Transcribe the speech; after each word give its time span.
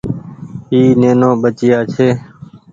اي 0.71 0.79
نينو 1.01 1.29
ٻچييآ 1.41 1.79
ڇي۔ 1.93 2.07